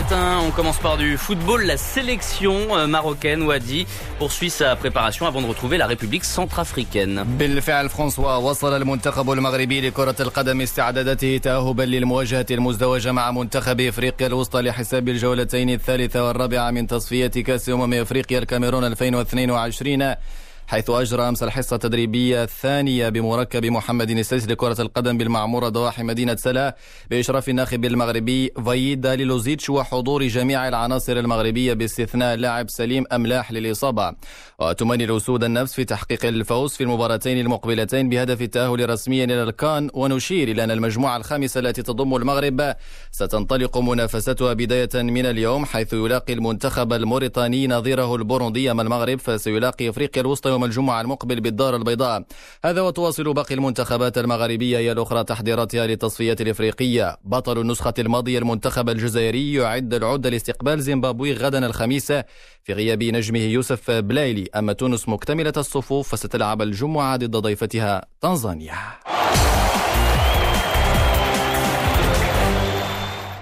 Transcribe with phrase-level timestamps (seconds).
[0.00, 0.40] matin.
[0.46, 1.62] On commence par du football.
[1.66, 3.86] La sélection euh, marocaine Wadi
[4.18, 7.24] poursuit sa préparation avant de retrouver la République centrafricaine.
[7.38, 14.60] بالفعل فرانسوا وصل المنتخب المغربي لكرة القدم استعداداته تأهبا للمواجهة المزدوجة مع منتخب افريقيا الوسطى
[14.60, 20.14] لحساب الجولتين الثالثة والرابعة من تصفية كأس أمم افريقيا الكاميرون 2022
[20.67, 26.75] حيث أجرى أمس الحصة التدريبية الثانية بمركب محمد السيس لكرة القدم بالمعمورة ضواحي مدينة سلا
[27.09, 34.13] بإشراف الناخب المغربي فايدا ليلوزيتش وحضور جميع العناصر المغربية باستثناء لاعب سليم أملاح للإصابة.
[34.59, 40.47] وتمني الأسود النفس في تحقيق الفوز في المباراتين المقبلتين بهدف التأهل رسميا إلى الكان ونشير
[40.47, 42.75] إلى أن المجموعة الخامسة التي تضم المغرب
[43.11, 50.21] ستنطلق منافستها بداية من اليوم حيث يلاقي المنتخب الموريتاني نظيره البوروندي أمام المغرب فسيلاقي أفريقيا
[50.21, 52.23] الوسطى يوم الجمعة المقبل بالدار البيضاء.
[52.65, 57.17] هذا وتواصل باقي المنتخبات المغاربية هي الأخرى تحضيراتها للتصفيات الإفريقية.
[57.23, 62.11] بطل النسخة الماضية المنتخب الجزائري يعد العدة لاستقبال زيمبابوي غدا الخميس
[62.63, 64.47] في غياب نجمه يوسف بلايلي.
[64.55, 68.75] أما تونس مكتملة الصفوف فستلعب الجمعة ضد ضيفتها تنزانيا.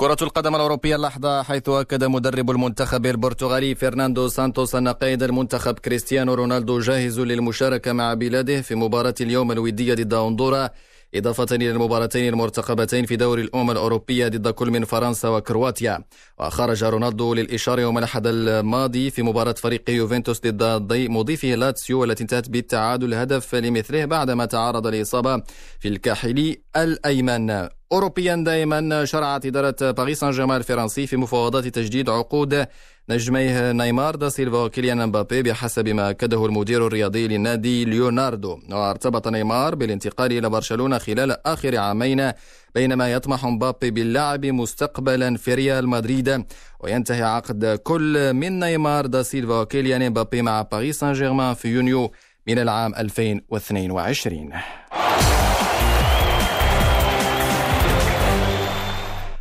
[0.00, 6.34] كرة القدم الأوروبية اللحظة حيث أكد مدرب المنتخب البرتغالي فرناندو سانتوس أن قائد المنتخب كريستيانو
[6.34, 10.70] رونالدو جاهز للمشاركة مع بلاده في مباراة اليوم الودية ضد هندورا
[11.14, 16.04] إضافة إلى المباراتين المرتقبتين في دوري الأمم الأوروبية ضد كل من فرنسا وكرواتيا.
[16.38, 22.48] وخرج رونالدو للإشارة يوم الأحد الماضي في مباراة فريق يوفنتوس ضد مضيفه لاتسيو والتي انتهت
[22.48, 25.42] بالتعادل هدف لمثله بعدما تعرض لإصابة
[25.80, 27.79] في الكاحل الأيمن.
[27.92, 32.66] أوروبيا دائما شرعت إدارة باريس سان جيرمان الفرنسي في مفاوضات تجديد عقود
[33.08, 38.58] نجميه نيمار دا سيلفا وكيليان مبابي بحسب ما أكده المدير الرياضي للنادي ليوناردو.
[38.70, 42.32] وارتبط نيمار بالانتقال إلى برشلونة خلال آخر عامين
[42.74, 46.44] بينما يطمح مبابي باللعب مستقبلا في ريال مدريد.
[46.80, 52.12] وينتهي عقد كل من نيمار دا سيلفا وكيليان مبابي مع باريس سان جيرمان في يونيو
[52.46, 54.50] من العام 2022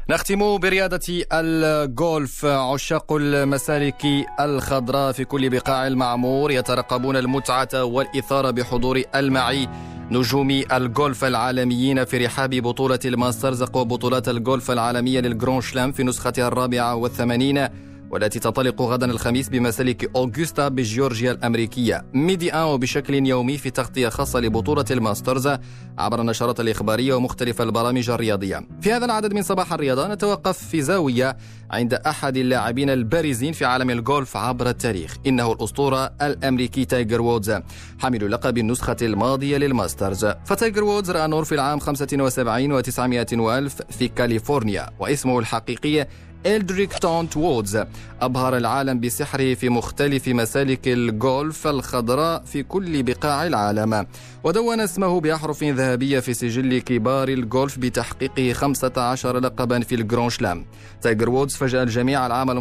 [0.09, 4.05] نختم برياضة الجولف عشاق المسالك
[4.39, 9.67] الخضراء في كل بقاع المعمور يترقبون المتعة والإثارة بحضور ألمع
[10.11, 16.47] نجوم الجولف العالميين في رحاب بطولة الماسترز وبطولات الجولف العالمية لل grand chelem في نسختها
[16.47, 17.67] الرابعة والثمانين.
[18.11, 22.05] والتي تنطلق غدا الخميس بمسالك أوغوستا بجيورجيا الأمريكية.
[22.13, 25.49] ميدي آن وبشكل يومي في تغطية خاصة لبطولة الماسترز
[25.97, 28.67] عبر النشرات الإخبارية ومختلف البرامج الرياضية.
[28.81, 31.37] في هذا العدد من صباح الرياضة نتوقف في زاوية
[31.71, 35.17] عند أحد اللاعبين البارزين في عالم الجولف عبر التاريخ.
[35.27, 37.59] إنه الأسطورة الأمريكي تايجر وودز
[37.99, 40.25] حامل لقب النسخة الماضية للماسترز.
[40.45, 46.07] فتايجر وودز رأى النور في العام 75 و900 وألف في كاليفورنيا واسمه الحقيقي
[46.45, 47.83] إلدريك تونت وودز
[48.21, 54.07] أبهر العالم بسحره في مختلف مسالك الجولف الخضراء في كل بقاع العالم.
[54.43, 60.65] ودون اسمه بأحرف ذهبية في سجل كبار الجولف بتحقيقه 15 لقبا في ال grand chelem.
[61.01, 62.51] تايجر وودز فاجأ الجميع العام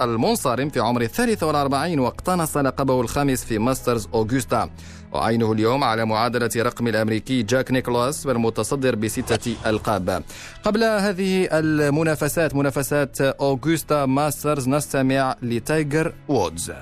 [0.00, 4.70] المنصرم في عمر الثالث والأربعين واقتنص لقبه الخامس في ماسترز أوغوستا.
[5.12, 10.22] وعينه اليوم على معادلة رقم الأمريكي جاك نيكلاوس والمتصدر بستة ألقاب.
[10.62, 16.72] قبل هذه المنافسات منافسات أوغوستا ماسترز نستمع لتايجر وودز.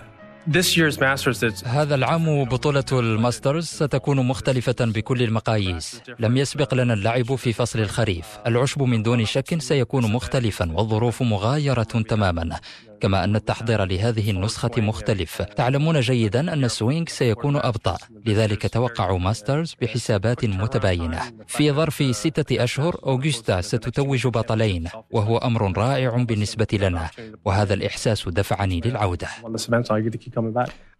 [0.49, 6.01] This year's Masters هذا العام بطولة الماسترز ستكون مختلفة بكل المقاييس.
[6.19, 8.27] لم يسبق لنا اللعب في فصل الخريف.
[8.47, 12.61] العشب من دون شك سيكون مختلفا والظروف مغايرة تماما.
[13.01, 15.43] كما أن التحضير لهذه النسخة مختلف.
[15.43, 17.97] تعلمون جيدا أن ال swing سيكون أبطأ.
[18.27, 21.21] لذلك توقعوا ماسترز بحسابات متباينة.
[21.47, 27.11] في ظرف ستة أشهر أوغستا ستتوج بطلين وهو أمر رائع بالنسبة لنا.
[27.45, 29.29] وهذا الإحساس دفعني للعودة.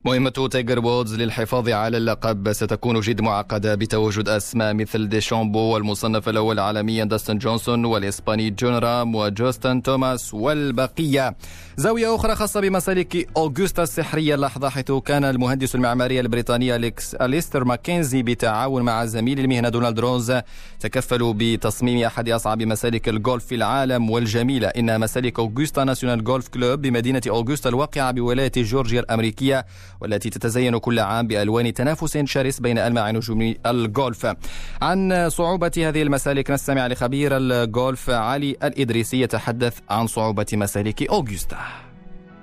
[0.05, 2.53] مهمة تايجر وودز للحفاظ على اللقب.
[2.53, 9.15] ستكون جد معقدة بتواجد أسماء مثل ديشامبو والمصنف الأول عالميا داستن جونسون والإسباني جون رام
[9.15, 11.37] وجوستن توماس والبقية.
[11.77, 14.35] زاوية أخرى خاصة بمسالك أوغوستا السحرية.
[14.35, 20.33] اللحظة حيث كان المهندس المعماري البريطاني أليكس أليستر ماكنزي بالتعاون مع زميل المهنة دونالد روس.
[20.81, 24.69] تكفلوا بتصميم أحد أصعب مسالك الجولف في العالم والجميلة.
[24.69, 29.67] إنها مسالك أوغوستا ناسيونال جولف كلوب بمدينة أوغوستا الواقعة بولاية جورجيا الأمريكية
[30.01, 34.35] والتي تتزين كل عام بألوان تنافس شرس بين ألمع نجوم الجولف
[34.83, 41.59] عن صعوبة هذه المسالك نستمع لخبير الجولف علي الإدريسي يتحدث عن صعوبة مسالك أوغوستا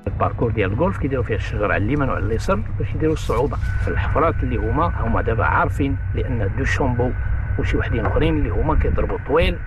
[0.07, 3.57] ال parcours ديال الجولف كيديروا فيه الشجر على اليمين وعلى اليسار باش يديروا الصعوبة.
[3.87, 7.11] الحفرات اللي هما هما دابا عارفين لأن دو شومبو
[7.59, 9.57] وشي وحدين أخرين اللي هما كيضربوا طويل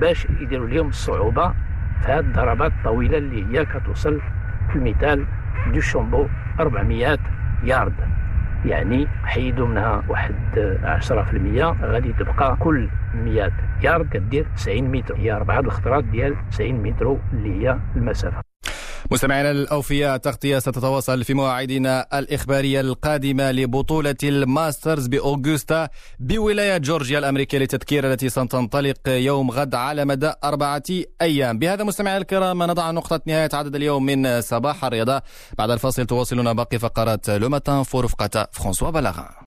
[0.00, 1.48] باش يديروا لهم الصعوبة
[2.02, 4.20] في هذه الضربات الطويلة اللي هي كتوصل
[4.72, 5.26] في المثال
[5.72, 6.26] دو شومبو
[6.60, 7.18] 400
[7.64, 7.94] يارد.
[8.64, 10.34] يعني حيدوا منها واحد
[10.84, 13.52] 10% غادي تبقى كل 100
[13.82, 15.16] يارد كدير 90 متر.
[15.16, 18.53] هي اربعه الخطرات ديال 90 متر اللي هي المسافة.
[19.10, 28.12] مستمعينا الأوفياء تغطية ستتواصل في مواعيدنا الإخبارية القادمة لبطولة الماسترز بأوغوستا بولاية جورجيا الأمريكية للتذكير
[28.12, 30.82] التي ستنطلق يوم غد على مدى أربعة
[31.22, 31.58] أيام.
[31.58, 35.22] بهذا مستمعي الكرام نضع نقطة نهاية عدد اليوم من صباح الرياضة.
[35.58, 39.34] بعد الفاصل تواصلنا باقي فقرات لوماتان في رفقة فرانسوا بلاغان